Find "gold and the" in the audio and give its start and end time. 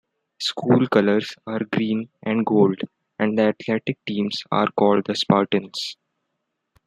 2.43-3.43